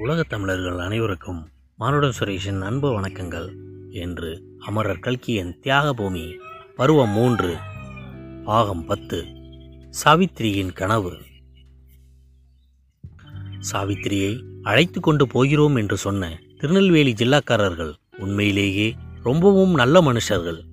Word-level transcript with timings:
உலகத் 0.00 0.28
தமிழர்கள் 0.28 0.78
அனைவருக்கும் 0.78 1.48
மானுட 1.76 2.08
சுரேஷின் 2.08 2.60
அன்பு 2.60 3.00
வணக்கங்கள் 3.00 3.54
என்று 3.90 4.42
அமரர் 4.58 4.98
கல்கியின் 4.98 5.58
தியாக 5.60 5.92
பூமி 5.92 6.36
பருவம் 6.76 7.08
மூன்று 7.08 7.56
பாகம் 8.44 8.84
பத்து 8.84 9.24
சாவித்திரியின் 10.04 10.72
கனவு. 10.72 11.12
சாவித்திரியை 13.72 14.42
அழைத்து 14.62 15.00
கொண்டு 15.00 15.26
போகிறோம் 15.26 15.76
என்று 15.76 15.96
சொன்ன 15.96 16.38
திருநெல்வேலி 16.58 17.12
ஜில்லாக்காரர்கள் 17.12 17.94
உண்மையிலேயே 18.18 18.96
ரொம்பவும் 19.22 19.74
நல்ல 19.74 20.00
மனுஷர்கள். 20.00 20.64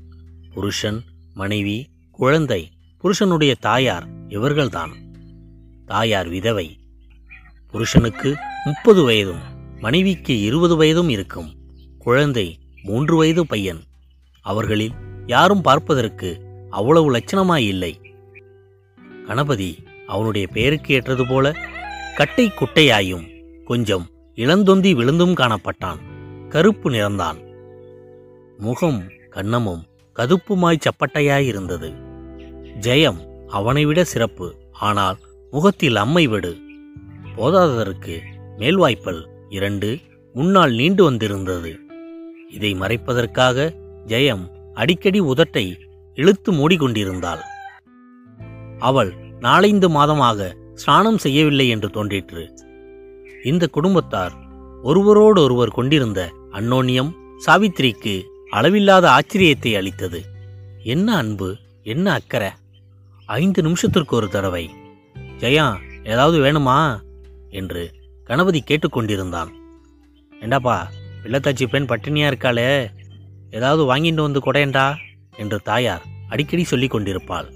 புருஷன் 0.54 1.04
மனைவி 1.34 1.90
குழந்தை 2.12 2.72
புருஷனுடைய 2.98 3.56
தாயார் 3.60 4.08
இவர்கள்தான். 4.28 4.92
தாயார் 5.86 6.28
விதவை 6.28 6.80
புருஷனுக்கு 7.72 8.36
முப்பது 8.66 9.10
வயதும் 9.10 9.42
மனைவிக்கு 9.80 10.42
இருபது 10.42 10.76
வயதும் 10.76 11.10
இருக்கும். 11.10 11.50
குழந்தை 12.00 12.60
மூன்று 12.84 13.16
வயது 13.16 13.48
பையன். 13.48 13.82
அவர்களில் 14.42 14.92
யாரும் 15.26 15.62
பார்ப்பதற்கு 15.62 16.42
அவ்வளவு 16.70 17.12
லட்சணமாயில்லை 17.12 17.94
கணபதி 19.26 19.84
அவனுடைய 20.08 20.48
பெயருக்கு 20.48 20.94
ஏற்றது 20.94 21.28
போல 21.28 21.56
கட்டை 22.16 22.52
குட்டையாயும் 22.52 23.26
கொஞ்சம் 23.64 24.06
இளந்தொந்தி 24.36 24.92
விழுந்தும் 24.94 25.34
காணப்பட்டான். 25.34 26.00
கருப்பு 26.50 26.90
நிறந்தான். 26.90 27.40
முகம் 28.58 29.04
கண்ணமும் 29.30 29.84
கதுப்புமாய் 30.16 30.84
சப்பட்டையாயிருந்தது. 30.86 31.90
ஜெயம் 32.80 33.48
அவனை 33.48 33.86
விட 33.86 34.04
சிறப்பு 34.04 34.56
ஆனால் 34.72 35.18
முகத்தில் 35.52 35.96
அம்மை 35.96 36.28
விடு. 36.28 36.54
போதாததற்கு 37.38 38.22
மேல்வாய்ப்பல் 38.58 39.28
இரண்டு 39.50 39.98
முன்னால் 40.34 40.72
நீண்டு 40.72 41.04
வந்திருந்தது. 41.04 41.80
இதை 42.52 42.74
மறைப்பதற்காக 42.74 43.76
ஜெயம் 44.06 44.74
அடிக்கடி 44.74 45.22
உதட்டை 45.22 45.76
இழுத்து 46.16 46.52
மூடிக்கொண்டிருந்தாள். 46.54 47.40
அவள் 48.80 49.14
நாலைந்து 49.40 49.90
மாதமாக 49.90 50.56
ஸ்நானம் 50.74 51.18
செய்யவில்லை 51.18 51.70
என்று 51.70 51.90
தோன்றிற்று. 51.90 52.54
இந்த 53.44 53.68
குடும்பத்தார் 53.68 54.32
ஒருவரோடு 54.84 55.42
ஒருவர் 55.42 55.70
கொண்டிருந்த 55.70 56.32
அன்னோன்யம் 56.52 57.12
சாவித்திரிக்கு 57.46 58.24
அளவில்லாத 58.50 59.10
ஆச்சரியத்தை 59.10 59.76
அளித்தது. 59.76 60.24
என்ன 60.84 61.18
அன்பு 61.18 61.56
என்ன 61.84 62.14
அக்கறை? 62.14 62.50
ஐந்து 63.26 63.62
நிமிஷத்திற்கு 63.62 64.16
ஒரு 64.16 64.28
தடவை. 64.28 64.70
ஜெயா 65.40 65.76
ஏதாவது 66.06 66.40
வேணுமா? 66.40 67.06
என்று 67.50 67.94
கணபதி 68.24 68.64
கேட்டுக்கொண்டிருந்தான். 68.68 69.48
ஏண்டாப்பா 70.42 70.84
பிள்ளைத்தாச்சி 71.24 71.66
பெண் 71.66 71.84
பட்டினியா 71.84 72.32
இருக்காளே? 72.32 72.88
ஏதாவது 73.52 73.96
வாங்கிட்டு 73.96 74.22
வந்து 74.22 74.40
கொடையண்டா? 74.40 74.96
என்று 75.38 75.60
தாயார் 75.60 76.02
அடிக்கடி 76.30 76.64
சொல்லி 76.64 76.88
கொண்டிருப்பாள். 76.88 77.52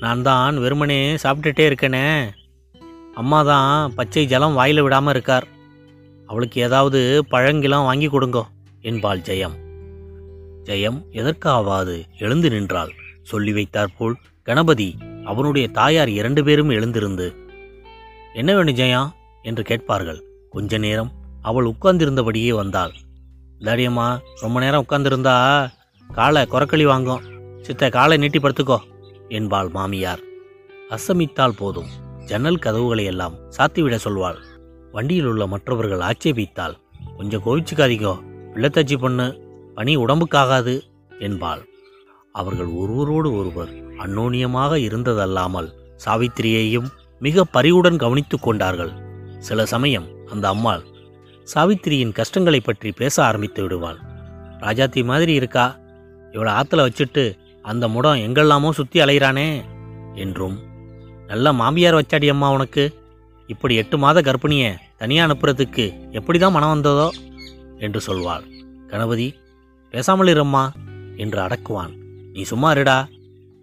நான் 0.00 0.22
தான் 0.22 0.58
வெறுமனே 0.58 1.14
சாப்பிட்டுட்டே 1.14 1.72
இருக்கேனே. 1.72 2.30
அம்மா 3.14 3.42
தான் 3.42 3.94
பச்சை 3.94 4.26
ஜலம் 4.26 4.58
வாயில 4.58 4.84
விடாம 4.84 5.08
இருக்கார். 5.08 5.46
அவளுக்கு 6.26 6.60
ஏதாவது 6.60 7.24
பழங்கிலம் 7.30 7.82
வாங்கி 7.82 8.08
கொடுங்கோ 8.08 8.42
என்பாள் 8.80 9.18
ஜெயம். 9.18 9.54
ஜெயம் 10.64 11.02
எதற்காவாது 11.12 12.04
எழுந்து 12.18 12.50
நின்றாள். 12.50 12.92
சொல்லி 13.22 13.52
வைத்தாற்போல் 13.52 14.16
கணபதி 14.42 14.96
அவனுடைய 15.24 15.68
தாயார் 15.68 16.08
இரண்டு 16.08 16.44
பேரும் 16.44 16.68
எழுந்திருந்து 16.68 17.34
என்ன 18.34 18.54
வேணும் 18.54 18.74
ஜெயா? 18.74 19.10
என்று 19.46 19.62
கேட்பார்கள். 19.62 20.20
கொஞ்ச 20.50 20.78
நேரம் 20.78 21.10
அவள் 21.42 21.70
உட்கார்ந்திருந்தபடியே 21.72 22.52
வந்தாள். 22.54 22.94
தாடியம்மா 23.60 24.06
ரொம்ப 24.40 24.60
நேரம் 24.60 24.84
உட்கார்ந்திருந்தா 24.88 25.36
காலை 26.08 26.42
குரக்களி 26.42 26.84
வாங்கும். 26.84 27.24
சித்த 27.62 27.88
காலை 27.88 28.16
நீட்டி 28.16 28.38
படுத்துக்கோ 28.38 28.78
என்பாள் 29.28 29.68
மாமியார். 29.68 30.22
அசமித்தால் 30.90 31.58
போதும். 31.58 31.90
ஜன்னல் 32.24 32.58
கதவுகளை 32.58 33.04
எல்லாம் 33.04 33.34
சாத்திவிட 33.56 33.96
சொல்வாள். 34.04 34.38
வண்டியில் 34.92 35.26
உள்ள 35.26 35.46
மற்றவர்கள் 35.46 36.04
ஆட்சேபித்தால் 36.10 36.76
கொஞ்சம் 37.16 37.44
கோவிச்சுக்காதீங்கோ 37.46 38.14
பிள்ளைத்தாச்சி 38.54 38.96
பொண்ணு 38.98 39.26
பனி 39.74 39.96
உடம்புக்காகாது 39.96 40.74
என்பாள். 41.20 41.62
அவர்கள் 42.34 42.70
ஒருவரோடு 42.82 43.28
ஒருவர் 43.36 43.72
அன்னோனியமாக 43.98 44.72
இருந்ததல்லாமல் 44.86 45.68
சாவித்திரியையும் 46.04 46.88
மிக 47.20 47.44
பரிவுடன் 47.44 47.96
கவனித்துக் 47.96 48.42
கொண்டார்கள். 48.42 48.92
சில 49.38 49.66
சமயம் 49.66 50.08
அந்த 50.26 50.48
அம்மாள் 50.48 50.84
சாவித்திரியின் 51.54 52.12
கஷ்டங்களை 52.12 52.60
பற்றி 52.60 52.92
பேச 52.92 53.24
ஆரம்பித்து 53.24 53.62
விடுவாள். 53.62 53.98
ராஜாத்தி 54.60 55.04
மாதிரி 55.04 55.32
இருக்கா? 55.32 55.78
இவளை 56.32 56.52
ஆற்றுல 56.52 56.88
வச்சுட்டு 56.88 57.38
அந்த 57.62 57.88
முடம் 57.88 58.14
எங்கெல்லாமோ 58.14 58.72
சுற்றி 58.72 59.00
அலைகிறானே 59.00 59.64
என்றும் 60.14 60.58
நல்ல 61.26 61.52
மாமியார் 61.52 61.94
வச்சாடி 61.94 62.28
அம்மா 62.28 62.50
உனக்கு 62.50 62.94
இப்படி 63.46 63.74
எட்டு 63.74 63.98
மாத 63.98 64.20
கர்ப்பிணியை 64.20 64.74
தனியாக 64.96 65.32
அனுப்புறதுக்கு 65.32 65.94
எப்படிதான் 66.10 66.50
மனம் 66.50 66.68
வந்ததோ? 66.68 67.12
என்று 67.78 68.00
சொல்வாள். 68.06 68.44
கணபதி 68.86 69.34
பேசாமல் 69.90 70.26
இரும்மா 70.26 70.68
என்று 71.16 71.40
அடக்குவான். 71.40 71.92
நீ 72.32 72.42
சும்மா 72.42 72.72
இருடா. 72.72 73.06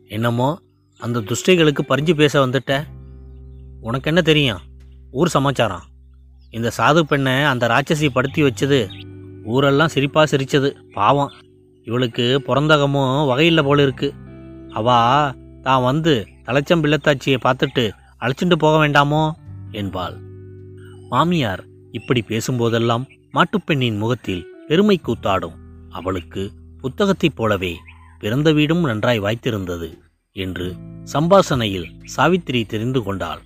என்னமோ 0.08 0.60
அந்த 0.98 1.20
துஷ்டைகளுக்கு 1.20 1.80
பறிஞ்சு 1.88 2.14
பேச 2.14 2.48
வந்துட்ட. 2.48 2.84
உனக்கு 3.82 4.10
என்ன 4.10 4.22
தெரியும்? 4.22 4.60
ஊர் 5.14 5.28
சமாச்சாரம். 5.28 5.82
இந்த 6.50 6.72
சாது 6.78 7.00
பெண்ணை 7.00 7.44
அந்த 7.44 7.68
ராட்சசி 7.68 8.10
படுத்தி 8.10 8.44
வச்சது 8.44 8.90
ஊரெல்லாம் 9.44 9.90
சிரிப்பாக 9.94 10.24
சிரிச்சது 10.32 10.76
பாவம். 10.94 11.32
இவளுக்கு 11.84 12.44
பிறந்தகமும் 12.48 13.26
வகையில் 13.26 13.64
போல 13.64 13.82
இருக்கு. 13.82 14.14
அவா 14.70 15.34
தான் 15.62 15.84
வந்து 15.84 16.28
தலைச்சம் 16.46 16.80
பிள்ளத்தாச்சியை 16.80 17.40
பார்த்துட்டு 17.44 17.92
அழைச்சிட்டு 18.20 18.56
போக 18.56 18.88
வேண்டாமோ? 18.88 19.32
என்பாள். 19.72 20.18
மாமியார் 21.10 21.66
இப்படி 21.92 22.22
பேசும்போதெல்லாம் 22.22 23.06
மாட்டுப்பெண்ணின் 23.34 23.98
முகத்தில் 23.98 24.48
பெருமை 24.68 25.00
கூத்தாடும். 25.06 25.56
அவளுக்கு 25.90 26.52
புத்தகத்தைப் 26.78 27.36
போலவே 27.36 27.78
பிறந்த 28.20 28.52
வீடும் 28.52 28.84
நன்றாய் 28.84 29.22
வாய்த்திருந்தது 29.22 29.98
என்று 30.32 30.76
சம்பாசனையில் 31.14 32.04
சாவித்திரி 32.04 32.66
தெரிந்து 32.66 33.04
கொண்டாள். 33.04 33.42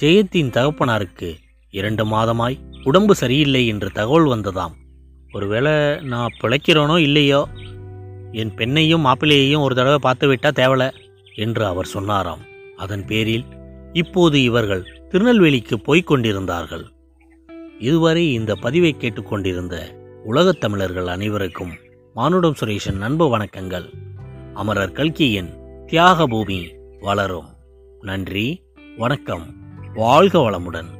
ஜெயத்தின் 0.00 0.50
தகப்பனாருக்கு 0.50 1.34
இரண்டு 1.70 2.04
மாதமாய் 2.04 2.58
உடம்பு 2.84 3.14
சரியில்லை 3.14 3.66
என்று 3.66 3.90
தகவல் 3.90 4.38
வந்ததாம். 4.38 4.72
ஒருவேளை 5.32 6.00
நான் 6.00 6.32
பிழைக்கிறோனோ 6.40 6.98
இல்லையோ? 6.98 7.48
என் 8.32 8.50
பெண்ணையும் 8.50 9.04
மாப்பிள்ளையையும் 9.04 9.60
ஒரு 9.60 9.74
தடவை 9.74 9.98
பார்த்து 9.98 10.32
விட்டா 10.32 10.48
தேவல? 10.48 10.92
என்று 11.36 11.66
அவர் 11.66 11.84
சொன்னாராம். 11.84 12.38
அதன் 12.76 13.04
பேரில் 13.04 13.44
இப்போது 13.92 14.42
இவர்கள் 14.42 15.02
திருநெல்வேலிக்கு 15.08 15.80
போய்க் 15.80 16.06
கொண்டிருந்தார்கள். 16.06 16.84
இதுவரை 17.78 18.32
இந்த 18.32 18.54
பதிவை 18.54 18.96
கேட்டுக்கொண்டிருந்த 18.96 19.94
உலகத் 20.24 20.60
தமிழர்கள் 20.60 21.06
அனைவருக்கும் 21.06 21.72
மானுடம் 22.14 22.54
சுரேஷன் 22.60 23.00
அன்பு 23.00 23.38
வணக்கங்கள். 23.38 23.92
அமரர் 24.54 24.92
கல்கியின் 24.92 25.50
தியாக 25.86 26.26
பூமி 26.26 26.74
வளரும். 27.00 27.48
நன்றி 28.00 28.62
வணக்கம். 28.96 29.68
வாழ்க 29.94 30.50
வளமுடன். 30.50 30.98